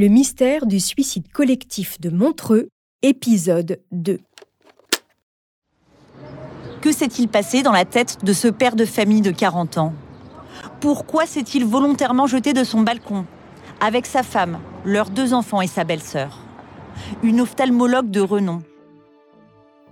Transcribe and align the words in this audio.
Le 0.00 0.06
mystère 0.06 0.66
du 0.66 0.78
suicide 0.78 1.26
collectif 1.32 2.00
de 2.00 2.08
Montreux, 2.08 2.68
épisode 3.02 3.80
2. 3.90 4.20
Que 6.80 6.92
s'est-il 6.92 7.26
passé 7.26 7.64
dans 7.64 7.72
la 7.72 7.84
tête 7.84 8.24
de 8.24 8.32
ce 8.32 8.46
père 8.46 8.76
de 8.76 8.84
famille 8.84 9.22
de 9.22 9.32
40 9.32 9.76
ans? 9.78 9.92
Pourquoi 10.80 11.26
s'est-il 11.26 11.64
volontairement 11.64 12.28
jeté 12.28 12.52
de 12.52 12.62
son 12.62 12.82
balcon 12.82 13.26
avec 13.80 14.06
sa 14.06 14.22
femme, 14.22 14.60
leurs 14.84 15.10
deux 15.10 15.34
enfants 15.34 15.62
et 15.62 15.66
sa 15.66 15.82
belle-sœur? 15.82 16.38
Une 17.24 17.40
ophtalmologue 17.40 18.12
de 18.12 18.20
renom. 18.20 18.62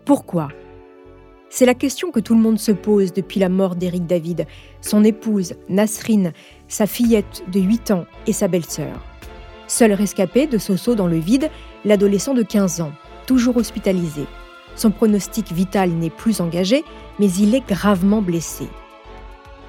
Pourquoi? 0.04 0.50
C'est 1.50 1.66
la 1.66 1.74
question 1.74 2.12
que 2.12 2.20
tout 2.20 2.36
le 2.36 2.40
monde 2.40 2.60
se 2.60 2.70
pose 2.70 3.12
depuis 3.12 3.40
la 3.40 3.48
mort 3.48 3.74
d'Éric 3.74 4.06
David, 4.06 4.46
son 4.82 5.02
épouse, 5.02 5.54
Nasrine, 5.68 6.32
sa 6.68 6.86
fillette 6.86 7.42
de 7.50 7.58
8 7.58 7.90
ans 7.90 8.04
et 8.28 8.32
sa 8.32 8.46
belle-sœur. 8.46 9.15
Seul 9.68 9.92
rescapé 9.92 10.46
de 10.46 10.58
ce 10.58 10.90
dans 10.92 11.06
le 11.06 11.18
vide, 11.18 11.50
l'adolescent 11.84 12.34
de 12.34 12.42
15 12.42 12.80
ans, 12.80 12.92
toujours 13.26 13.56
hospitalisé. 13.56 14.26
Son 14.76 14.90
pronostic 14.90 15.52
vital 15.52 15.90
n'est 15.90 16.10
plus 16.10 16.40
engagé, 16.40 16.84
mais 17.18 17.30
il 17.32 17.54
est 17.54 17.66
gravement 17.66 18.22
blessé. 18.22 18.68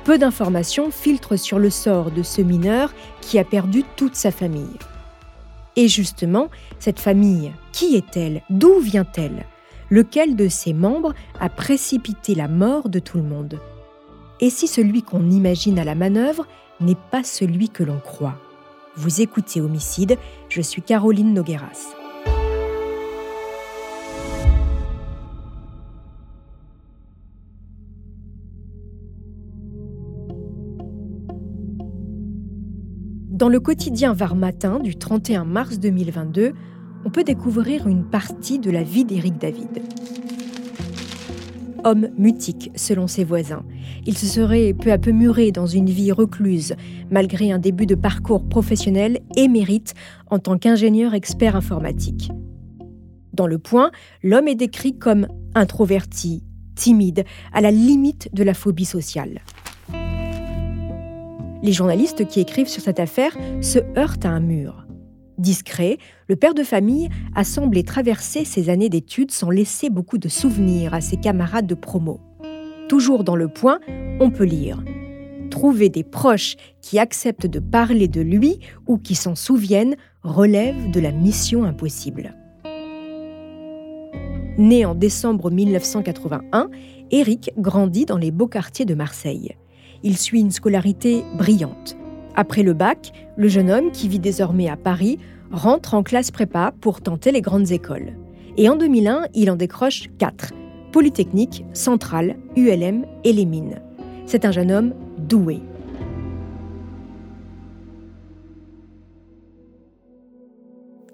Peu 0.04 0.18
d'informations 0.18 0.91
filtrent 0.91 1.40
sur 1.40 1.60
le 1.60 1.70
sort 1.70 2.12
de 2.12 2.24
ce 2.24 2.41
mineur 2.41 2.94
qui 3.22 3.40
a 3.40 3.44
perdu 3.44 3.84
toute 3.96 4.16
sa 4.16 4.32
famille. 4.32 4.78
Et 5.76 5.88
justement, 5.88 6.50
cette 6.80 7.00
famille, 7.00 7.52
qui 7.72 7.96
est-elle? 7.96 8.41
D'où 8.50 8.80
vient-elle? 8.80 9.46
Lequel 9.90 10.36
de 10.36 10.48
ses 10.48 10.74
membres 10.74 11.14
a 11.40 11.50
précipité 11.50 12.36
la 12.36 12.48
mort 12.48 12.90
de 12.90 13.00
tout 13.00 13.18
le 13.18 13.24
monde? 13.24 13.60
Et 14.40 14.50
si 14.50 14.68
celui 14.68 15.02
qu'on 15.04 15.30
imagine 15.30 15.80
à 15.80 15.84
la 15.84 15.96
manœuvre 15.96 16.46
n'est 16.80 16.96
pas 17.12 17.24
celui 17.24 17.70
que 17.70 17.84
l'on 17.84 18.00
croit? 18.00 18.38
Vous 19.00 19.22
écoutez 19.22 19.62
Homicide, 19.62 20.18
je 20.49 20.60
suis 20.60 20.82
Caroline 20.82 21.32
Nogueras. 21.32 21.94
Dans 33.30 33.49
le 33.49 33.60
quotidien 33.60 34.13
Var 34.13 34.34
Matin 34.34 34.80
du 34.80 34.96
31 34.96 35.46
mars 35.46 35.77
2022, 35.77 36.54
on 37.05 37.12
peut 37.12 37.24
découvrir 37.24 37.88
une 37.88 38.04
partie 38.04 38.58
de 38.58 38.71
la 38.71 38.82
vie 38.82 39.05
d'Éric 39.05 39.38
David. 39.38 39.84
Homme 41.88 42.10
mutique 42.18 42.70
selon 42.76 43.07
ses 43.07 43.24
voisins, 43.24 43.63
il 44.05 44.18
se 44.18 44.26
serait 44.26 44.74
peu 44.74 44.91
à 44.91 44.98
peu 44.98 45.12
muré 45.12 45.54
dans 45.54 45.68
une 45.68 45.90
vie 45.90 46.12
recluse, 46.12 46.76
malgré 47.10 47.54
un 47.54 47.60
début 47.60 47.85
de 47.85 47.96
parcours 47.96 48.43
professionnel 48.43 49.21
émérite 49.38 49.93
en 50.30 50.38
tant 50.38 50.58
qu'ingénieur 50.58 51.13
expert 51.13 51.55
informatique. 51.55 52.30
Dans 53.32 53.48
le 53.48 53.58
point, 53.58 53.91
l'homme 54.21 54.49
est 54.49 54.55
décrit 54.55 54.98
comme 54.98 55.30
introverti, 55.55 56.43
timide, 56.76 57.24
à 57.54 57.62
la 57.62 57.71
limite 57.71 58.27
de 58.34 58.43
la 58.43 58.54
phobie 58.54 58.84
sociale. 58.84 59.40
Les 61.63 61.71
journalistes 61.71 62.27
qui 62.27 62.41
écrivent 62.41 62.68
sur 62.68 62.82
cette 62.82 62.99
affaire 62.99 63.32
se 63.62 63.80
heurtent 63.98 64.25
à 64.25 64.31
un 64.31 64.41
mur. 64.41 64.85
Discret, 65.38 66.00
le 66.28 66.36
père 66.36 66.53
de 66.53 66.64
famille 66.64 67.09
a 67.36 67.44
semblé 67.44 67.84
traverser 67.84 68.46
ses 68.46 68.70
années 68.70 68.90
d'études 68.90 69.31
sans 69.31 69.50
laisser 69.50 69.90
beaucoup 69.90 70.18
de 70.18 70.28
souvenirs 70.28 70.94
à 70.94 71.02
ses 71.02 71.18
camarades 71.18 71.68
de 71.68 71.75
promo. 71.75 72.20
Toujours 72.90 73.24
dans 73.24 73.36
le 73.36 73.47
point, 73.47 73.80
on 74.20 74.31
peut 74.31 74.46
lire 74.46 74.84
Trouver 75.50 75.90
des 75.90 76.03
proches 76.03 76.56
qui 76.81 77.00
acceptent 77.00 77.48
de 77.48 77.59
parler 77.59 78.08
de 78.08 78.22
lui 78.22 78.59
ou 78.86 78.98
qui 78.98 79.16
s'en 79.16 79.36
souviennent 79.36 79.96
relève 80.24 80.92
de 80.92 81.00
la 81.00 81.12
mission 81.12 81.64
impossible. 81.64 82.36
Né 84.58 84.86
en 84.86 84.94
décembre 84.94 85.50
1981, 85.50 86.70
Éric 87.12 87.52
grandit 87.58 88.06
dans 88.06 88.18
les 88.18 88.32
beaux 88.32 88.48
quartiers 88.48 88.86
de 88.86 88.96
Marseille 88.96 89.56
il 90.04 90.18
suit 90.18 90.40
une 90.40 90.52
scolarité 90.52 91.24
brillante. 91.38 91.98
Après 92.36 92.64
le 92.64 92.74
bac, 92.74 93.12
le 93.36 93.48
jeune 93.48 93.72
homme, 93.72 93.92
qui 93.92 94.08
vit 94.08 94.20
désormais 94.20 94.70
à 94.70 94.78
Paris, 94.78 95.18
rentre 95.52 95.94
en 95.94 96.03
classe 96.03 96.31
prépa 96.31 96.74
pour 96.81 97.02
tenter 97.02 97.31
les 97.31 97.41
grandes 97.41 97.72
écoles. 97.72 98.13
Et 98.58 98.69
en 98.69 98.75
2001, 98.75 99.28
il 99.34 99.52
en 99.52 99.56
décroche 99.56 100.09
quatre 100.18 100.53
Polytechnique, 100.91 101.63
Centrale, 101.74 102.38
ULM 102.56 103.06
et 103.24 103.34
les 103.34 103.46
Mines. 103.46 103.81
C'est 104.25 104.46
un 104.46 104.52
jeune 104.52 104.72
homme 104.72 104.94
doué. 105.18 105.59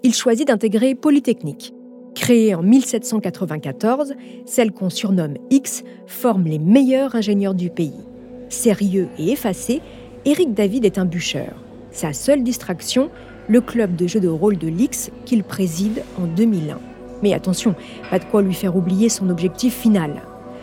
Il 0.02 0.14
choisit 0.14 0.46
d'intégrer 0.46 0.94
Polytechnique. 0.94 1.74
Créée 2.14 2.54
en 2.54 2.62
1794, 2.62 4.14
celle 4.46 4.70
qu'on 4.70 4.90
surnomme 4.90 5.34
X 5.50 5.82
forme 6.06 6.44
les 6.44 6.58
meilleurs 6.58 7.14
ingénieurs 7.14 7.54
du 7.54 7.70
pays. 7.70 8.04
Sérieux 8.48 9.08
et 9.18 9.32
effacé, 9.32 9.80
Eric 10.24 10.54
David 10.54 10.84
est 10.84 10.98
un 10.98 11.04
bûcheur. 11.04 11.54
Sa 11.90 12.12
seule 12.12 12.42
distraction, 12.42 13.10
le 13.48 13.60
club 13.60 13.96
de 13.96 14.06
jeux 14.06 14.20
de 14.20 14.28
rôle 14.28 14.58
de 14.58 14.68
l'X 14.68 15.10
qu'il 15.24 15.44
préside 15.44 16.02
en 16.20 16.26
2001. 16.26 16.78
Mais 17.22 17.34
attention, 17.34 17.74
pas 18.10 18.18
de 18.18 18.24
quoi 18.24 18.42
lui 18.42 18.54
faire 18.54 18.76
oublier 18.76 19.08
son 19.08 19.30
objectif 19.30 19.74
final. 19.74 20.22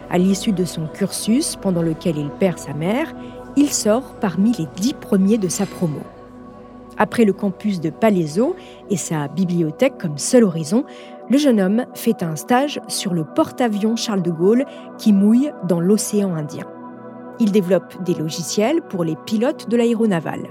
À 0.10 0.18
l'issue 0.18 0.52
de 0.52 0.66
son 0.66 0.88
cursus, 0.88 1.56
pendant 1.56 1.82
lequel 1.82 2.18
il 2.18 2.30
perd 2.30 2.60
sa 2.60 2.74
mère, 2.74 3.14
il 3.56 3.70
sort 3.70 4.16
parmi 4.20 4.52
les 4.54 4.68
dix 4.76 4.94
premiers 4.94 5.38
de 5.38 5.48
sa 5.48 5.66
promo. 5.66 6.02
Après 6.98 7.26
le 7.26 7.34
campus 7.34 7.80
de 7.80 7.90
Palaiso 7.90 8.56
et 8.90 8.98
sa 8.98 9.28
bibliothèque 9.28 9.98
comme 9.98 10.18
seul 10.18 10.44
horizon, 10.44 10.84
le 11.30 11.38
jeune 11.38 11.62
homme 11.62 11.86
fait 11.94 12.24
un 12.24 12.36
stage 12.36 12.82
sur 12.88 13.14
le 13.14 13.24
porte-avions 13.24 13.96
Charles 13.96 14.22
de 14.22 14.32
Gaulle 14.32 14.66
qui 14.98 15.14
mouille 15.14 15.52
dans 15.68 15.80
l'océan 15.80 16.36
Indien. 16.36 16.68
Il 17.40 17.52
développe 17.52 18.04
des 18.04 18.14
logiciels 18.14 18.82
pour 18.82 19.04
les 19.04 19.16
pilotes 19.26 19.70
de 19.70 19.78
l'aéronavale. 19.78 20.50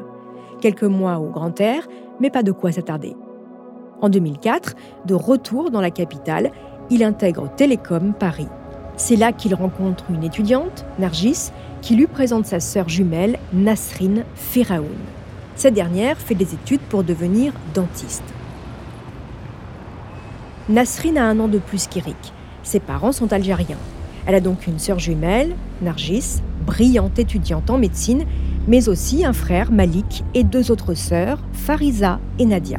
Quelques 0.61 0.83
mois 0.83 1.19
au 1.19 1.29
grand 1.29 1.61
air, 1.61 1.87
mais 2.21 2.31
pas 2.31 2.43
de 2.43 2.53
quoi 2.53 2.73
s'attarder. 2.73 3.17
En 4.01 4.09
2004, 4.09 4.77
de 5.07 5.15
retour 5.15 5.71
dans 5.71 5.81
la 5.81 5.91
capitale, 5.91 6.53
il 6.91 7.05
intègre 7.05 7.51
Télécom 7.57 8.15
Paris. 8.15 8.49
C'est 8.97 9.17
là 9.17 9.33
qu'il 9.33 9.55
rencontre 9.55 10.05
une 10.11 10.25
étudiante, 10.25 10.85
Nargis, 10.99 11.51
qui 11.81 11.97
lui 11.97 12.07
présente 12.07 12.47
sa 12.47 12.61
sœur 12.61 12.89
jumelle, 12.89 13.39
Nasrine 13.53 14.25
Feraoun. 14.35 14.89
Cette 15.57 15.75
dernière 15.75 16.19
fait 16.19 16.35
des 16.35 16.55
études 16.55 16.81
pour 16.81 17.05
devenir 17.05 17.53
dentiste. 17.75 18.25
Nasrine 20.69 21.19
a 21.19 21.25
un 21.25 21.41
an 21.41 21.49
de 21.49 21.59
plus 21.59 21.87
qu'Eric. 21.87 22.33
Ses 22.63 22.81
parents 22.81 23.13
sont 23.13 23.33
algériens. 23.33 23.79
Elle 24.27 24.35
a 24.35 24.41
donc 24.41 24.67
une 24.67 24.79
sœur 24.79 24.99
jumelle, 24.99 25.57
Nargis, 25.83 26.41
brillante 26.71 27.19
étudiante 27.19 27.69
en 27.69 27.79
médecine, 27.79 28.25
mais 28.69 28.89
aussi 28.89 29.25
un 29.25 29.33
frère, 29.33 29.73
Malik, 29.73 30.23
et 30.35 30.45
deux 30.45 30.71
autres 30.71 30.95
sœurs, 30.95 31.41
Fariza 31.53 32.21
et 32.39 32.47
Nadia. 32.47 32.79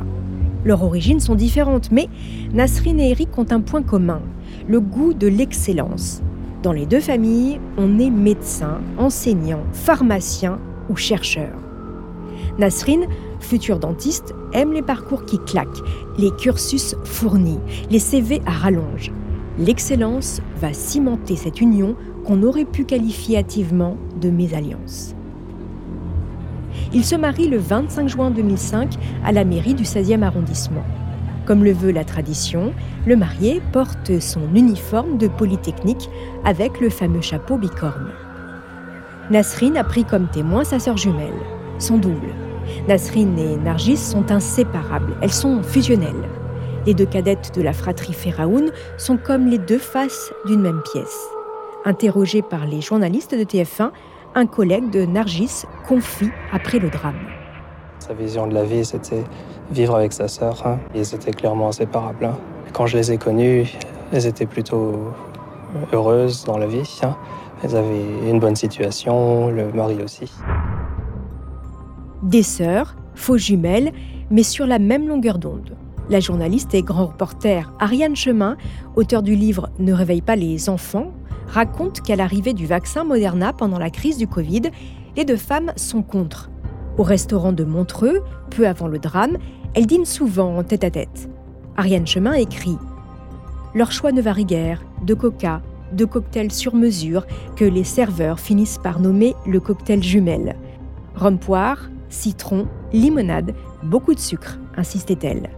Leurs 0.64 0.82
origines 0.82 1.20
sont 1.20 1.36
différentes, 1.36 1.92
mais 1.92 2.08
Nasrine 2.54 3.02
et 3.02 3.10
Eric 3.12 3.38
ont 3.38 3.48
un 3.50 3.60
point 3.60 3.84
commun, 3.84 4.22
le 4.70 4.80
goût 4.80 5.14
de 5.14 5.28
l'excellence. 5.28 6.22
Dans 6.64 6.72
les 6.72 6.86
deux 6.86 7.02
familles, 7.02 7.60
on 7.78 8.00
est 8.00 8.10
médecin, 8.10 8.80
enseignant, 8.98 9.64
pharmacien 9.74 10.58
ou 10.90 10.96
chercheur. 10.96 11.52
Nasrine, 12.60 13.08
future 13.42 13.80
dentiste, 13.80 14.34
aime 14.54 14.72
les 14.72 14.84
parcours 14.84 15.26
qui 15.26 15.38
claquent, 15.40 15.84
les 16.18 16.32
cursus 16.32 16.96
fournis, 17.04 17.60
les 17.90 18.00
CV 18.00 18.42
à 18.46 18.52
rallonge. 18.52 19.12
L'excellence 19.60 20.42
va 20.62 20.72
cimenter 20.72 21.36
cette 21.36 21.60
union 21.60 21.98
qu'on 22.26 22.44
aurait 22.44 22.66
pu 22.66 22.86
qualifier 22.86 23.38
hâtivement 23.38 23.98
de 24.20 24.30
mésalliance. 24.30 25.16
Il 26.94 27.06
se 27.06 27.16
marie 27.16 27.48
le 27.48 27.58
25 27.58 28.08
juin 28.08 28.32
2005 28.32 28.96
à 29.24 29.32
la 29.32 29.46
mairie 29.46 29.74
du 29.74 29.84
16e 29.84 30.24
arrondissement. 30.24 30.84
Comme 31.46 31.64
le 31.64 31.72
veut 31.72 31.92
la 31.92 32.04
tradition, 32.04 32.74
le 33.06 33.16
marié 33.16 33.62
porte 33.72 34.20
son 34.20 34.54
uniforme 34.54 35.18
de 35.18 35.28
polytechnique 35.28 36.10
avec 36.46 36.80
le 36.80 36.90
fameux 36.90 37.22
chapeau 37.22 37.58
bicorne. 37.58 38.12
Nasrine 39.30 39.78
a 39.78 39.84
pris 39.84 40.04
comme 40.04 40.28
témoin 40.28 40.64
sa 40.64 40.80
sœur 40.80 40.98
jumelle, 40.98 41.34
son 41.80 41.98
double. 41.98 42.34
Nasrine 42.88 43.40
et 43.40 43.58
Nargis 43.58 43.98
sont 43.98 44.32
inséparables, 44.32 45.16
elles 45.22 45.32
sont 45.32 45.64
fusionnelles. 45.64 46.30
Les 46.86 46.94
deux 46.94 47.06
cadettes 47.06 47.52
de 47.56 47.62
la 47.62 47.74
fratrie 47.74 48.14
Feraoun 48.14 48.72
sont 48.98 49.18
comme 49.18 49.48
les 49.48 49.58
deux 49.58 49.78
faces 49.78 50.32
d'une 50.46 50.62
même 50.62 50.82
pièce. 50.92 51.30
Interrogé 51.84 52.44
par 52.44 52.68
les 52.68 52.80
journalistes 52.80 53.34
de 53.34 53.44
TF1, 53.44 53.90
un 54.36 54.46
collègue 54.46 54.92
de 54.92 55.04
Nargis 55.04 55.64
confie 55.88 56.30
après 56.52 56.78
le 56.78 56.90
drame. 56.92 57.18
Sa 57.98 58.14
vision 58.14 58.46
de 58.46 58.54
la 58.54 58.64
vie, 58.64 58.86
c'était 58.86 59.24
vivre 59.72 59.96
avec 59.96 60.14
sa 60.14 60.28
sœur. 60.28 60.62
Hein. 60.66 60.78
Ils 60.94 61.16
étaient 61.16 61.32
clairement 61.32 61.70
inséparables. 61.70 62.26
Hein. 62.26 62.38
Quand 62.74 62.86
je 62.86 62.98
les 62.98 63.12
ai 63.12 63.18
connues, 63.18 63.68
elles 64.12 64.28
étaient 64.28 64.46
plutôt 64.46 65.12
heureuses 65.92 66.44
dans 66.46 66.60
la 66.60 66.68
vie. 66.68 67.00
Hein. 67.02 67.16
Elles 67.64 67.76
avaient 67.76 68.30
une 68.30 68.40
bonne 68.40 68.56
situation, 68.56 69.50
le 69.50 69.72
mari 69.72 69.98
aussi. 70.04 70.32
Des 72.22 72.44
sœurs, 72.44 72.96
faux 73.16 73.38
jumelles, 73.38 73.92
mais 74.30 74.44
sur 74.44 74.68
la 74.68 74.78
même 74.78 75.08
longueur 75.08 75.40
d'onde. 75.40 75.76
La 76.10 76.20
journaliste 76.20 76.76
et 76.76 76.84
grand 76.84 77.08
reporter 77.08 77.74
Ariane 77.80 78.16
Chemin, 78.16 78.56
auteur 78.96 79.24
du 79.24 79.36
livre 79.36 79.70
Ne 79.80 79.94
réveille 79.94 80.22
pas 80.22 80.36
les 80.36 80.70
enfants, 80.70 81.12
raconte 81.52 82.02
qu'à 82.02 82.16
l'arrivée 82.16 82.54
du 82.54 82.66
vaccin 82.66 83.04
Moderna 83.04 83.54
pendant 83.54 83.78
la 83.78 83.90
crise 83.90 84.18
du 84.18 84.28
Covid, 84.28 84.64
les 85.18 85.26
deux 85.26 85.38
femmes 85.38 85.74
sont 85.76 86.02
contre. 86.02 86.50
Au 86.98 87.04
restaurant 87.04 87.52
de 87.52 87.64
Montreux, 87.64 88.24
peu 88.50 88.68
avant 88.68 88.88
le 88.88 89.00
drame, 89.00 89.38
elles 89.74 89.86
dînent 89.86 90.06
souvent 90.06 90.58
en 90.58 90.64
tête 90.64 90.84
à 90.84 90.92
tête. 90.92 91.30
Ariane 91.76 92.08
Chemin 92.08 92.34
écrit 92.34 92.78
Leur 93.76 93.92
choix 93.92 94.12
ne 94.12 94.22
varie 94.22 94.46
guère, 94.46 94.84
de 95.06 95.14
coca, 95.14 95.62
de 95.92 96.06
cocktails 96.06 96.52
sur 96.52 96.74
mesure 96.74 97.26
que 97.56 97.66
les 97.66 97.84
serveurs 97.84 98.40
finissent 98.40 98.80
par 98.82 99.00
nommer 99.00 99.36
le 99.46 99.60
cocktail 99.60 100.02
jumelle. 100.02 100.56
Rhum 101.16 101.38
poire, 101.38 101.90
citron, 102.10 102.68
limonade, 102.94 103.54
beaucoup 103.84 104.14
de 104.14 104.20
sucre, 104.20 104.58
insistait-elle. 104.78 105.50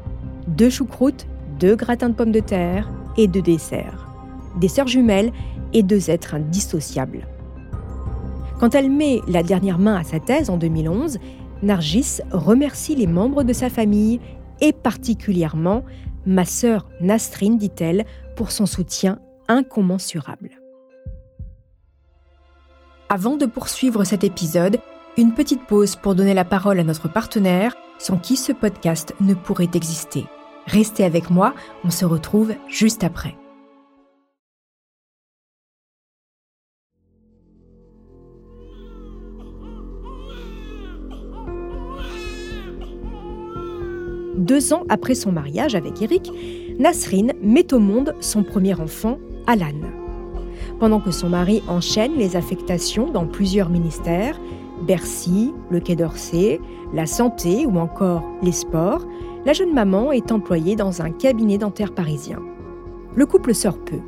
Deux 0.47 0.69
choucroutes, 0.69 1.27
deux 1.59 1.75
gratins 1.75 2.09
de 2.09 2.15
pommes 2.15 2.31
de 2.31 2.39
terre 2.39 2.89
et 3.15 3.27
deux 3.27 3.41
desserts. 3.41 4.07
Des 4.59 4.67
sœurs 4.67 4.87
jumelles 4.87 5.31
et 5.73 5.83
deux 5.83 6.09
êtres 6.09 6.35
indissociables. 6.35 7.27
Quand 8.59 8.75
elle 8.75 8.91
met 8.91 9.21
la 9.27 9.43
dernière 9.43 9.79
main 9.79 9.95
à 9.95 10.03
sa 10.03 10.19
thèse 10.19 10.49
en 10.49 10.57
2011, 10.57 11.17
Nargis 11.63 12.19
remercie 12.31 12.95
les 12.95 13.07
membres 13.07 13.43
de 13.43 13.53
sa 13.53 13.69
famille 13.69 14.19
et 14.61 14.73
particulièrement 14.73 15.83
ma 16.25 16.45
sœur 16.45 16.87
Nasrine, 17.01 17.57
dit-elle, 17.57 18.05
pour 18.35 18.51
son 18.51 18.65
soutien 18.65 19.19
incommensurable. 19.47 20.51
Avant 23.09 23.37
de 23.37 23.45
poursuivre 23.45 24.03
cet 24.03 24.23
épisode, 24.23 24.79
une 25.17 25.33
petite 25.33 25.65
pause 25.67 25.95
pour 25.95 26.15
donner 26.15 26.33
la 26.33 26.45
parole 26.45 26.79
à 26.79 26.83
notre 26.83 27.07
partenaire, 27.07 27.75
sans 27.99 28.17
qui 28.17 28.35
ce 28.35 28.51
podcast 28.51 29.13
ne 29.21 29.33
pourrait 29.33 29.69
exister. 29.73 30.25
Restez 30.65 31.03
avec 31.03 31.29
moi, 31.29 31.53
on 31.83 31.89
se 31.89 32.05
retrouve 32.05 32.53
juste 32.67 33.03
après. 33.03 33.35
Deux 44.43 44.73
ans 44.73 44.83
après 44.89 45.15
son 45.15 45.31
mariage 45.31 45.73
avec 45.73 46.01
Eric, 46.01 46.29
Nasrine 46.77 47.31
met 47.41 47.73
au 47.73 47.79
monde 47.79 48.13
son 48.19 48.43
premier 48.43 48.73
enfant, 48.73 49.17
Alan. 49.47 49.71
Pendant 50.81 50.99
que 50.99 51.11
son 51.11 51.29
mari 51.29 51.63
enchaîne 51.69 52.17
les 52.17 52.35
affectations 52.35 53.09
dans 53.09 53.25
plusieurs 53.25 53.69
ministères, 53.69 54.37
Bercy, 54.85 55.53
le 55.69 55.79
Quai 55.79 55.95
d'Orsay, 55.95 56.59
la 56.93 57.05
santé 57.05 57.65
ou 57.65 57.77
encore 57.77 58.21
les 58.41 58.51
sports, 58.51 59.07
la 59.45 59.53
jeune 59.53 59.73
maman 59.73 60.11
est 60.11 60.29
employée 60.29 60.75
dans 60.75 61.01
un 61.01 61.11
cabinet 61.11 61.57
dentaire 61.57 61.93
parisien. 61.93 62.39
Le 63.15 63.25
couple 63.25 63.55
sort 63.55 63.77
peu. 63.77 63.99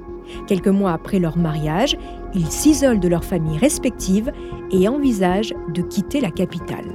Quelques 0.48 0.68
mois 0.68 0.92
après 0.92 1.20
leur 1.20 1.38
mariage, 1.38 1.98
ils 2.34 2.52
s'isolent 2.52 3.00
de 3.00 3.08
leurs 3.08 3.24
familles 3.24 3.60
respectives 3.60 4.34
et 4.70 4.90
envisagent 4.90 5.56
de 5.74 5.82
quitter 5.82 6.20
la 6.20 6.32
capitale. 6.32 6.92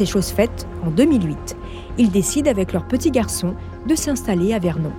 C'est 0.00 0.06
chose 0.06 0.30
faite 0.30 0.66
en 0.82 0.90
2008. 0.90 1.58
Ils 1.98 2.10
décident 2.10 2.50
avec 2.50 2.72
leur 2.72 2.86
petit 2.86 3.10
garçon 3.10 3.54
de 3.86 3.94
s'installer 3.94 4.54
à 4.54 4.58
Vernon. 4.58 4.92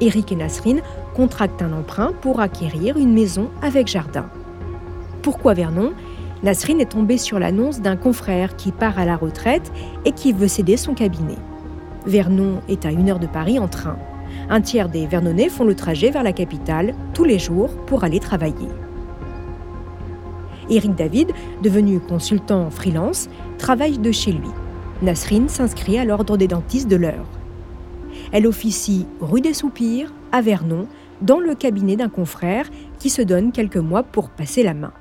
Eric 0.00 0.32
et 0.32 0.34
Nasrine 0.34 0.82
contractent 1.14 1.62
un 1.62 1.72
emprunt 1.72 2.12
pour 2.20 2.40
acquérir 2.40 2.96
une 2.96 3.12
maison 3.12 3.48
avec 3.62 3.86
jardin. 3.86 4.26
Pourquoi 5.22 5.54
Vernon? 5.54 5.92
Nasrine 6.42 6.80
est 6.80 6.90
tombée 6.90 7.16
sur 7.16 7.38
l'annonce 7.38 7.80
d'un 7.80 7.94
confrère 7.94 8.56
qui 8.56 8.72
part 8.72 8.98
à 8.98 9.04
la 9.04 9.14
retraite 9.14 9.70
et 10.04 10.10
qui 10.10 10.32
veut 10.32 10.48
céder 10.48 10.76
son 10.76 10.94
cabinet. 10.94 11.38
Vernon 12.06 12.60
est 12.68 12.86
à 12.86 12.90
une 12.90 13.08
heure 13.08 13.20
de 13.20 13.28
Paris 13.28 13.60
en 13.60 13.68
train. 13.68 13.98
Un 14.50 14.60
tiers 14.60 14.88
des 14.88 15.06
Vernonnais 15.06 15.48
font 15.48 15.62
le 15.62 15.76
trajet 15.76 16.10
vers 16.10 16.24
la 16.24 16.32
capitale 16.32 16.92
tous 17.14 17.22
les 17.22 17.38
jours 17.38 17.70
pour 17.86 18.02
aller 18.02 18.18
travailler. 18.18 18.66
Éric 20.68 20.94
David, 20.94 21.32
devenu 21.62 22.00
consultant 22.00 22.70
freelance, 22.70 23.28
travaille 23.58 23.98
de 23.98 24.12
chez 24.12 24.32
lui. 24.32 24.48
Nasrine 25.02 25.48
s'inscrit 25.48 25.98
à 25.98 26.04
l'ordre 26.04 26.36
des 26.36 26.48
dentistes 26.48 26.88
de 26.88 26.96
l'heure. 26.96 27.26
Elle 28.32 28.46
officie 28.46 29.06
rue 29.20 29.40
des 29.40 29.54
Soupirs, 29.54 30.12
à 30.32 30.40
Vernon, 30.40 30.86
dans 31.22 31.40
le 31.40 31.54
cabinet 31.54 31.96
d'un 31.96 32.08
confrère 32.08 32.68
qui 32.98 33.10
se 33.10 33.22
donne 33.22 33.52
quelques 33.52 33.76
mois 33.76 34.02
pour 34.02 34.30
passer 34.30 34.62
la 34.62 34.74
main. 34.74 34.92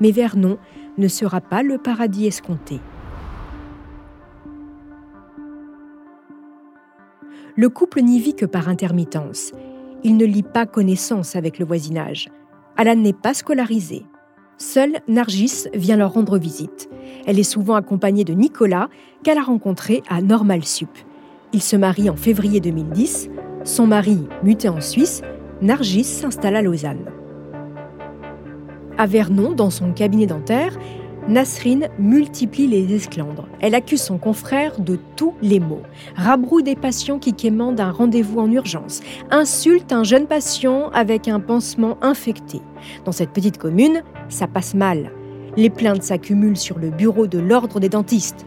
Mais 0.00 0.10
Vernon 0.10 0.58
ne 0.98 1.08
sera 1.08 1.40
pas 1.40 1.62
le 1.62 1.78
paradis 1.78 2.26
escompté. 2.26 2.80
Le 7.56 7.68
couple 7.68 8.02
n'y 8.02 8.20
vit 8.20 8.34
que 8.34 8.46
par 8.46 8.68
intermittence. 8.68 9.52
Il 10.04 10.16
ne 10.16 10.24
lie 10.24 10.44
pas 10.44 10.66
connaissance 10.66 11.34
avec 11.34 11.58
le 11.58 11.64
voisinage. 11.64 12.28
Alan 12.76 12.94
n'est 12.94 13.12
pas 13.12 13.34
scolarisé. 13.34 14.04
Seule 14.60 14.98
Nargis 15.06 15.68
vient 15.72 15.96
leur 15.96 16.12
rendre 16.12 16.36
visite. 16.36 16.90
Elle 17.26 17.38
est 17.38 17.44
souvent 17.44 17.76
accompagnée 17.76 18.24
de 18.24 18.32
Nicolas, 18.32 18.88
qu'elle 19.22 19.38
a 19.38 19.42
rencontré 19.42 20.02
à 20.08 20.20
Normal 20.20 20.64
Sup. 20.64 20.90
Ils 21.52 21.62
se 21.62 21.76
marient 21.76 22.10
en 22.10 22.16
février 22.16 22.58
2010. 22.58 23.30
Son 23.62 23.86
mari, 23.86 24.18
muté 24.42 24.68
en 24.68 24.80
Suisse, 24.80 25.22
Nargis 25.62 26.02
s'installe 26.02 26.56
à 26.56 26.62
Lausanne. 26.62 27.04
À 28.98 29.06
Vernon, 29.06 29.52
dans 29.52 29.70
son 29.70 29.92
cabinet 29.92 30.26
dentaire, 30.26 30.76
Nasrine 31.28 31.88
multiplie 31.98 32.66
les 32.66 32.94
esclandres. 32.94 33.46
Elle 33.60 33.74
accuse 33.74 34.00
son 34.00 34.16
confrère 34.16 34.80
de 34.80 34.98
tous 35.14 35.34
les 35.42 35.60
maux. 35.60 35.82
Rabroue 36.16 36.62
des 36.62 36.74
patients 36.74 37.18
qui 37.18 37.34
quémandent 37.34 37.80
un 37.80 37.90
rendez-vous 37.90 38.40
en 38.40 38.50
urgence. 38.50 39.02
Insulte 39.30 39.92
un 39.92 40.04
jeune 40.04 40.26
patient 40.26 40.88
avec 40.94 41.28
un 41.28 41.38
pansement 41.38 41.98
infecté. 42.00 42.62
Dans 43.04 43.12
cette 43.12 43.32
petite 43.32 43.58
commune, 43.58 44.02
ça 44.30 44.46
passe 44.46 44.72
mal. 44.72 45.12
Les 45.58 45.68
plaintes 45.68 46.02
s'accumulent 46.02 46.56
sur 46.56 46.78
le 46.78 46.88
bureau 46.88 47.26
de 47.26 47.38
l'ordre 47.38 47.78
des 47.78 47.90
dentistes. 47.90 48.46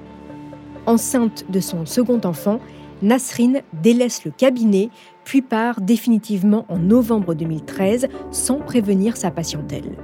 Enceinte 0.87 1.45
de 1.51 1.59
son 1.59 1.85
second 1.85 2.21
enfant, 2.23 2.59
Nasrine 3.03 3.61
délaisse 3.83 4.25
le 4.25 4.31
cabinet, 4.31 4.89
puis 5.23 5.43
part 5.43 5.81
définitivement 5.81 6.65
en 6.67 6.79
novembre 6.79 7.35
2013 7.35 8.07
sans 8.31 8.57
prévenir 8.57 9.17
sa 9.17 9.29
patientèle. 9.29 9.97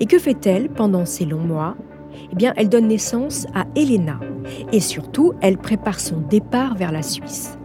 Et 0.00 0.06
que 0.06 0.18
fait-elle 0.18 0.68
pendant 0.68 1.06
ces 1.06 1.24
longs 1.24 1.38
mois? 1.38 1.76
Eh 2.32 2.36
bien, 2.36 2.52
elle 2.56 2.68
donne 2.68 2.88
naissance 2.88 3.46
à 3.54 3.64
Elena. 3.74 4.18
Et 4.72 4.80
surtout, 4.80 5.32
elle 5.40 5.58
prépare 5.58 6.00
son 6.00 6.18
départ 6.18 6.74
vers 6.74 6.92
la 6.92 7.02
Suisse. 7.02 7.58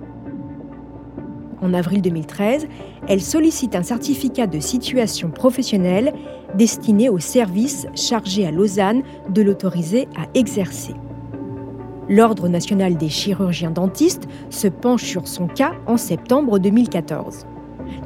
En 1.61 1.75
avril 1.75 2.01
2013, 2.01 2.67
elle 3.07 3.21
sollicite 3.21 3.75
un 3.75 3.83
certificat 3.83 4.47
de 4.47 4.59
situation 4.59 5.29
professionnelle 5.29 6.13
destiné 6.55 7.07
au 7.07 7.19
service 7.19 7.85
chargé 7.95 8.47
à 8.47 8.51
Lausanne 8.51 9.03
de 9.29 9.41
l'autoriser 9.43 10.07
à 10.17 10.25
exercer. 10.33 10.95
L'Ordre 12.09 12.49
national 12.49 12.97
des 12.97 13.09
chirurgiens 13.09 13.71
dentistes 13.71 14.27
se 14.49 14.67
penche 14.67 15.03
sur 15.03 15.27
son 15.27 15.47
cas 15.47 15.73
en 15.85 15.97
septembre 15.97 16.57
2014. 16.57 17.45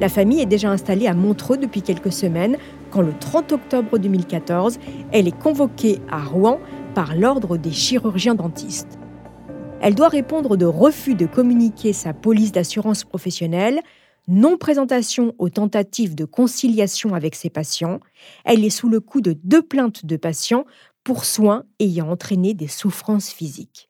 La 0.00 0.08
famille 0.08 0.40
est 0.40 0.46
déjà 0.46 0.70
installée 0.70 1.06
à 1.06 1.14
Montreux 1.14 1.56
depuis 1.56 1.82
quelques 1.82 2.12
semaines 2.12 2.56
le 3.02 3.12
30 3.18 3.52
octobre 3.52 3.98
2014, 3.98 4.78
elle 5.12 5.28
est 5.28 5.38
convoquée 5.38 6.00
à 6.10 6.22
Rouen 6.24 6.60
par 6.94 7.14
l'Ordre 7.14 7.56
des 7.56 7.72
chirurgiens 7.72 8.34
dentistes. 8.34 8.98
Elle 9.80 9.94
doit 9.94 10.08
répondre 10.08 10.56
de 10.56 10.64
refus 10.64 11.14
de 11.14 11.26
communiquer 11.26 11.92
sa 11.92 12.14
police 12.14 12.52
d'assurance 12.52 13.04
professionnelle, 13.04 13.80
non-présentation 14.28 15.34
aux 15.38 15.50
tentatives 15.50 16.14
de 16.14 16.24
conciliation 16.24 17.14
avec 17.14 17.34
ses 17.34 17.50
patients. 17.50 18.00
Elle 18.44 18.64
est 18.64 18.70
sous 18.70 18.88
le 18.88 19.00
coup 19.00 19.20
de 19.20 19.36
deux 19.44 19.62
plaintes 19.62 20.04
de 20.04 20.16
patients 20.16 20.64
pour 21.04 21.24
soins 21.24 21.64
ayant 21.78 22.10
entraîné 22.10 22.54
des 22.54 22.68
souffrances 22.68 23.30
physiques. 23.30 23.88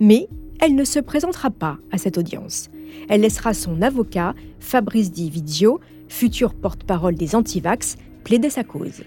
Mais 0.00 0.28
elle 0.60 0.74
ne 0.74 0.84
se 0.84 0.98
présentera 0.98 1.50
pas 1.50 1.78
à 1.90 1.98
cette 1.98 2.18
audience. 2.18 2.70
Elle 3.08 3.22
laissera 3.22 3.54
son 3.54 3.82
avocat, 3.82 4.34
Fabrice 4.60 5.10
Di 5.10 5.30
Vizio, 5.30 5.80
futur 6.08 6.54
porte-parole 6.54 7.14
des 7.14 7.34
antivax, 7.34 7.96
plaider 8.24 8.50
sa 8.50 8.64
cause. 8.64 9.02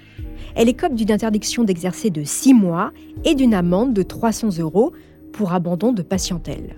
Elle 0.56 0.70
écope 0.70 0.96
d'une 0.96 1.12
interdiction 1.12 1.64
d'exercer 1.64 2.10
de 2.10 2.24
six 2.24 2.54
mois 2.54 2.92
et 3.24 3.36
d'une 3.36 3.54
amende 3.54 3.94
de 3.94 4.04
300 4.04 4.60
euros 4.60 4.94
pour 5.32 5.54
abandon 5.54 5.94
de 5.94 6.02
patientèle. 6.02 6.76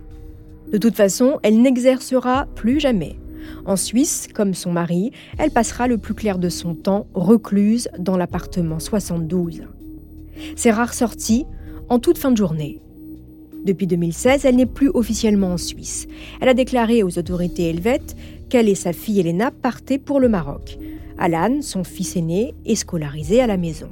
De 0.71 0.77
toute 0.77 0.95
façon, 0.95 1.39
elle 1.43 1.61
n'exercera 1.61 2.47
plus 2.55 2.79
jamais. 2.79 3.17
En 3.65 3.75
Suisse, 3.75 4.27
comme 4.33 4.53
son 4.53 4.71
mari, 4.71 5.11
elle 5.37 5.51
passera 5.51 5.87
le 5.87 5.97
plus 5.97 6.13
clair 6.13 6.39
de 6.39 6.49
son 6.49 6.75
temps 6.75 7.07
recluse 7.13 7.89
dans 7.99 8.17
l'appartement 8.17 8.79
72. 8.79 9.63
Ses 10.55 10.71
rares 10.71 10.93
sorties 10.93 11.45
en 11.89 11.99
toute 11.99 12.17
fin 12.17 12.31
de 12.31 12.37
journée. 12.37 12.81
Depuis 13.63 13.87
2016, 13.87 14.45
elle 14.45 14.57
n'est 14.57 14.65
plus 14.65 14.89
officiellement 14.93 15.53
en 15.53 15.57
Suisse. 15.57 16.07
Elle 16.41 16.49
a 16.49 16.53
déclaré 16.53 17.01
aux 17.03 17.17
autorités 17.17 17.69
helvètes 17.69 18.15
qu'elle 18.49 18.67
et 18.67 18.75
sa 18.75 18.93
fille 18.93 19.19
Elena 19.19 19.51
partaient 19.51 19.97
pour 19.97 20.19
le 20.19 20.27
Maroc. 20.29 20.77
Alan, 21.17 21.61
son 21.61 21.83
fils 21.83 22.15
aîné, 22.15 22.53
est 22.65 22.75
scolarisé 22.75 23.41
à 23.41 23.47
la 23.47 23.57
maison. 23.57 23.89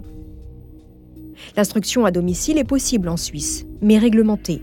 L'instruction 1.56 2.06
à 2.06 2.12
domicile 2.12 2.58
est 2.58 2.64
possible 2.64 3.08
en 3.08 3.18
Suisse, 3.18 3.66
mais 3.82 3.98
réglementée. 3.98 4.62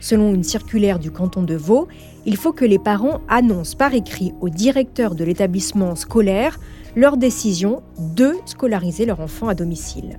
Selon 0.00 0.34
une 0.34 0.44
circulaire 0.44 0.98
du 0.98 1.10
canton 1.10 1.42
de 1.42 1.54
Vaud, 1.54 1.88
il 2.26 2.36
faut 2.36 2.52
que 2.52 2.64
les 2.64 2.78
parents 2.78 3.20
annoncent 3.28 3.76
par 3.76 3.94
écrit 3.94 4.32
au 4.40 4.48
directeur 4.48 5.14
de 5.14 5.24
l'établissement 5.24 5.94
scolaire 5.96 6.58
leur 6.96 7.16
décision 7.16 7.82
de 7.98 8.34
scolariser 8.44 9.06
leur 9.06 9.20
enfant 9.20 9.48
à 9.48 9.54
domicile. 9.54 10.18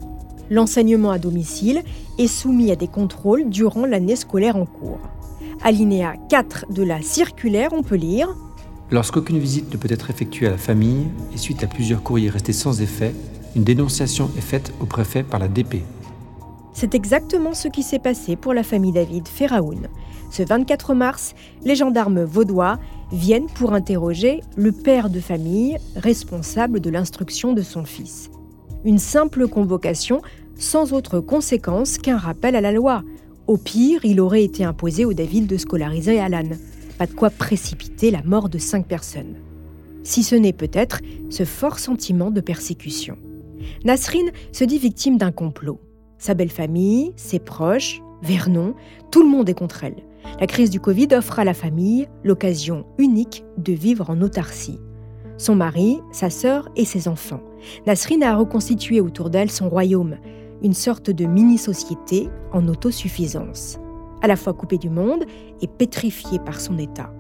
L'enseignement 0.49 1.11
à 1.11 1.19
domicile 1.19 1.83
est 2.17 2.27
soumis 2.27 2.71
à 2.71 2.75
des 2.75 2.87
contrôles 2.87 3.49
durant 3.49 3.85
l'année 3.85 4.15
scolaire 4.15 4.55
en 4.55 4.65
cours. 4.65 4.99
Alinéa 5.61 6.13
4 6.29 6.65
de 6.71 6.83
la 6.83 7.01
circulaire, 7.01 7.71
on 7.73 7.83
peut 7.83 7.95
lire 7.95 8.35
Lorsqu'aucune 8.91 9.37
visite 9.37 9.71
ne 9.71 9.77
peut 9.77 9.91
être 9.91 10.09
effectuée 10.09 10.47
à 10.47 10.51
la 10.51 10.57
famille 10.57 11.07
et 11.33 11.37
suite 11.37 11.63
à 11.63 11.67
plusieurs 11.67 12.01
courriers 12.01 12.29
restés 12.29 12.53
sans 12.53 12.81
effet, 12.81 13.13
une 13.55 13.63
dénonciation 13.63 14.31
est 14.37 14.41
faite 14.41 14.73
au 14.79 14.85
préfet 14.85 15.21
par 15.21 15.39
la 15.39 15.47
DP. 15.47 15.83
C'est 16.73 16.95
exactement 16.95 17.53
ce 17.53 17.67
qui 17.67 17.83
s'est 17.83 17.99
passé 17.99 18.35
pour 18.35 18.53
la 18.53 18.63
famille 18.63 18.91
David 18.91 19.27
Ferraoun. 19.27 19.87
Ce 20.31 20.43
24 20.43 20.93
mars, 20.93 21.35
les 21.63 21.75
gendarmes 21.75 22.23
vaudois 22.23 22.79
viennent 23.11 23.47
pour 23.47 23.73
interroger 23.73 24.41
le 24.55 24.71
père 24.71 25.09
de 25.09 25.19
famille 25.19 25.77
responsable 25.95 26.79
de 26.79 26.89
l'instruction 26.89 27.53
de 27.53 27.61
son 27.61 27.83
fils. 27.83 28.31
Une 28.85 28.99
simple 28.99 29.47
convocation 29.47 30.21
sans 30.59 30.93
autre 30.93 31.21
conséquence 31.21 31.97
qu'un 31.97 32.17
rappel 32.17 32.55
à 32.55 32.61
la 32.61 32.71
loi. 32.71 33.03
Au 33.47 33.57
pire, 33.57 34.01
il 34.03 34.19
aurait 34.19 34.43
été 34.43 34.63
imposé 34.63 35.05
au 35.05 35.13
David 35.13 35.47
de 35.47 35.57
scolariser 35.57 36.19
Alan. 36.19 36.49
Pas 36.99 37.07
de 37.07 37.13
quoi 37.13 37.29
précipiter 37.31 38.11
la 38.11 38.21
mort 38.21 38.49
de 38.49 38.59
cinq 38.59 38.85
personnes. 38.85 39.35
Si 40.03 40.21
ce 40.21 40.35
n'est 40.35 40.53
peut-être 40.53 40.99
ce 41.29 41.45
fort 41.45 41.79
sentiment 41.79 42.29
de 42.29 42.41
persécution. 42.41 43.17
Nasrine 43.85 44.31
se 44.51 44.65
dit 44.65 44.77
victime 44.77 45.17
d'un 45.17 45.31
complot. 45.31 45.79
Sa 46.17 46.33
belle 46.33 46.51
famille, 46.51 47.13
ses 47.15 47.39
proches, 47.39 48.01
Vernon, 48.21 48.75
tout 49.11 49.23
le 49.23 49.29
monde 49.29 49.49
est 49.49 49.57
contre 49.57 49.85
elle. 49.85 50.03
La 50.41 50.47
crise 50.47 50.69
du 50.69 50.81
Covid 50.81 51.07
offre 51.13 51.39
à 51.39 51.45
la 51.45 51.53
famille 51.53 52.07
l'occasion 52.25 52.85
unique 52.97 53.45
de 53.57 53.71
vivre 53.71 54.09
en 54.09 54.21
autarcie. 54.21 54.79
Son 55.37 55.55
mari, 55.55 55.99
sa 56.11 56.29
sœur 56.29 56.67
et 56.75 56.83
ses 56.83 57.07
enfants. 57.07 57.41
Nasrine 57.87 58.23
a 58.23 58.35
reconstitué 58.35 58.99
autour 58.99 59.29
d'elle 59.29 59.49
son 59.49 59.69
royaume, 59.69 60.17
une 60.63 60.73
sorte 60.73 61.09
de 61.09 61.25
mini-société 61.25 62.29
en 62.51 62.67
autosuffisance, 62.67 63.79
à 64.21 64.27
la 64.27 64.35
fois 64.35 64.53
coupée 64.53 64.77
du 64.77 64.89
monde 64.89 65.23
et 65.61 65.67
pétrifiée 65.67 66.39
par 66.39 66.59
son 66.59 66.77
état. 66.77 67.11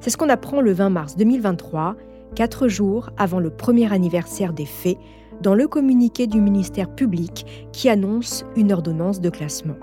C'est 0.00 0.10
ce 0.10 0.16
qu'on 0.16 0.28
apprend 0.28 0.60
le 0.60 0.72
20 0.72 0.90
mars 0.90 1.16
2023, 1.16 1.96
quatre 2.34 2.68
jours 2.68 3.10
avant 3.16 3.40
le 3.40 3.50
premier 3.50 3.92
anniversaire 3.92 4.52
des 4.52 4.66
faits 4.66 4.98
dans 5.42 5.54
le 5.54 5.68
communiqué 5.68 6.26
du 6.26 6.40
ministère 6.40 6.94
public 6.94 7.68
qui 7.72 7.88
annonce 7.88 8.44
une 8.56 8.72
ordonnance 8.72 9.20
de 9.20 9.30
classement. 9.30 9.76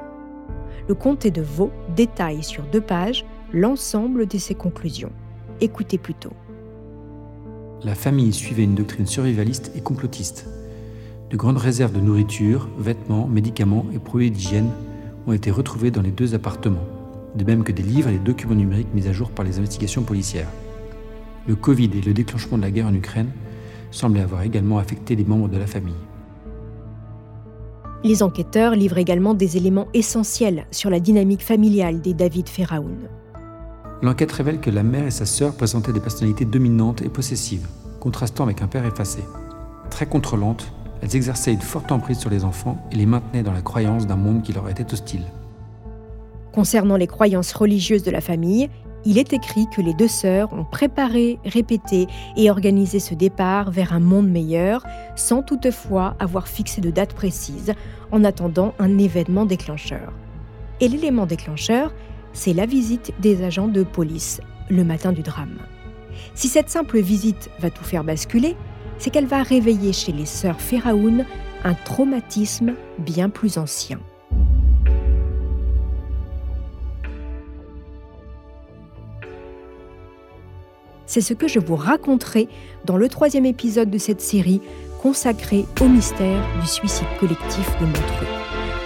Le 0.87 0.95
comté 0.95 1.31
de 1.31 1.41
Vaud 1.41 1.71
détaille 1.95 2.43
sur 2.43 2.63
deux 2.63 2.81
pages 2.81 3.25
l'ensemble 3.53 4.27
de 4.27 4.37
ses 4.37 4.55
conclusions. 4.55 5.11
Écoutez 5.61 5.97
plutôt. 5.97 6.33
La 7.83 7.95
famille 7.95 8.33
suivait 8.33 8.63
une 8.63 8.75
doctrine 8.75 9.05
survivaliste 9.05 9.71
et 9.75 9.81
complotiste. 9.81 10.47
De 11.33 11.37
grandes 11.37 11.57
réserves 11.57 11.93
de 11.93 11.99
nourriture, 11.99 12.69
vêtements, 12.77 13.27
médicaments 13.27 13.87
et 13.91 13.97
produits 13.97 14.29
d'hygiène 14.29 14.69
ont 15.25 15.33
été 15.33 15.49
retrouvés 15.49 15.89
dans 15.89 16.03
les 16.03 16.11
deux 16.11 16.35
appartements, 16.35 16.85
de 17.33 17.43
même 17.43 17.63
que 17.63 17.71
des 17.71 17.81
livres 17.81 18.09
et 18.09 18.11
des 18.11 18.19
documents 18.19 18.53
numériques 18.53 18.93
mis 18.93 19.07
à 19.07 19.13
jour 19.13 19.31
par 19.31 19.43
les 19.43 19.57
investigations 19.57 20.03
policières. 20.03 20.47
Le 21.47 21.55
Covid 21.55 21.89
et 21.97 22.01
le 22.01 22.13
déclenchement 22.13 22.59
de 22.59 22.61
la 22.61 22.69
guerre 22.69 22.85
en 22.85 22.93
Ukraine 22.93 23.31
semblait 23.89 24.21
avoir 24.21 24.43
également 24.43 24.77
affecté 24.77 25.15
les 25.15 25.23
membres 25.23 25.49
de 25.49 25.57
la 25.57 25.65
famille. 25.65 25.95
Les 28.03 28.21
enquêteurs 28.21 28.75
livrent 28.75 28.99
également 28.99 29.33
des 29.33 29.57
éléments 29.57 29.87
essentiels 29.95 30.67
sur 30.69 30.91
la 30.91 30.99
dynamique 30.99 31.43
familiale 31.43 31.99
des 31.99 32.13
David 32.13 32.47
Ferraoun. 32.47 33.09
L'enquête 34.03 34.33
révèle 34.33 34.59
que 34.59 34.69
la 34.69 34.83
mère 34.83 35.07
et 35.07 35.11
sa 35.11 35.25
sœur 35.25 35.55
présentaient 35.55 35.93
des 35.93 35.99
personnalités 35.99 36.45
dominantes 36.45 37.01
et 37.01 37.09
possessives, 37.09 37.67
contrastant 37.99 38.43
avec 38.43 38.61
un 38.61 38.67
père 38.67 38.85
effacé. 38.85 39.23
Très 39.89 40.05
contrôlantes, 40.05 40.71
elles 41.03 41.17
exerçaient 41.17 41.51
une 41.51 41.62
forte 41.62 41.91
emprise 41.91 42.17
sur 42.17 42.29
les 42.29 42.45
enfants 42.45 42.77
et 42.89 42.95
les 42.95 43.05
maintenaient 43.05 43.43
dans 43.43 43.51
la 43.51 43.62
croyance 43.62 44.07
d'un 44.07 44.15
monde 44.15 44.41
qui 44.41 44.53
leur 44.53 44.69
était 44.69 44.93
hostile. 44.93 45.24
Concernant 46.53 46.95
les 46.95 47.07
croyances 47.07 47.51
religieuses 47.51 48.03
de 48.03 48.12
la 48.12 48.22
famille, 48.22 48.69
il 49.03 49.17
est 49.17 49.33
écrit 49.33 49.67
que 49.75 49.81
les 49.81 49.93
deux 49.93 50.07
sœurs 50.07 50.53
ont 50.53 50.63
préparé, 50.63 51.39
répété 51.43 52.07
et 52.38 52.50
organisé 52.50 53.00
ce 53.00 53.15
départ 53.15 53.69
vers 53.69 53.91
un 53.91 54.00
monde 54.00 54.29
meilleur, 54.29 54.86
sans 55.17 55.43
toutefois 55.43 56.15
avoir 56.19 56.48
fixé 56.48 56.79
de 56.79 56.89
date 56.89 57.13
précise, 57.13 57.74
en 58.13 58.24
attendant 58.24 58.74
un 58.79 58.98
événement 58.98 59.45
déclencheur. 59.45 60.13
Et 60.79 60.88
l'élément 60.88 61.25
déclencheur, 61.25 61.93
c'est 62.31 62.53
la 62.53 62.65
visite 62.65 63.12
des 63.19 63.43
agents 63.43 63.67
de 63.67 63.83
police 63.83 64.39
le 64.69 64.86
matin 64.86 65.12
du 65.12 65.22
drame. 65.22 65.57
Si 66.33 66.48
cette 66.48 66.69
simple 66.69 67.01
visite 67.01 67.50
va 67.60 67.69
tout 67.69 67.83
faire 67.83 68.05
basculer, 68.05 68.55
c'est 69.03 69.10
qu'elle 69.10 69.25
va 69.25 69.43
réveiller 69.43 69.91
chez 69.91 70.13
les 70.13 70.25
sœurs 70.25 70.62
Pharaoun 70.62 71.25
un 71.65 71.74
traumatisme 71.74 72.74
bien 73.00 73.27
plus 73.27 73.57
ancien. 73.57 74.00
C'est 81.05 81.19
ce 81.19 81.33
que 81.33 81.50
je 81.50 81.60
vous 81.60 81.75
raconterai 81.75 82.48
dans 82.86 82.95
le 82.95 83.10
troisième 83.10 83.45
épisode 83.45 83.89
de 83.89 83.98
cette 83.98 84.22
série 84.22 84.62
consacrée 85.01 85.65
au 85.81 85.89
mystère 85.89 86.41
du 86.62 86.67
suicide 86.67 87.07
collectif 87.19 87.77
de 87.81 87.86
Montreux. 87.86 88.27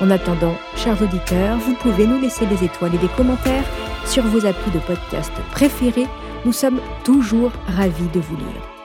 En 0.02 0.10
attendant, 0.10 0.56
chers 0.76 1.00
auditeurs, 1.00 1.60
vous 1.60 1.76
pouvez 1.76 2.08
nous 2.08 2.20
laisser 2.20 2.48
des 2.48 2.66
étoiles 2.66 2.96
et 2.96 2.98
des 2.98 3.14
commentaires 3.16 3.66
sur 4.08 4.24
vos 4.24 4.48
applis 4.48 4.72
de 4.72 4.80
podcast 4.80 5.32
préférés. 5.52 6.08
Nous 6.44 6.54
sommes 6.54 6.80
toujours 7.04 7.52
ravis 7.68 8.10
de 8.16 8.20
vous 8.20 8.36
lire. 8.36 8.77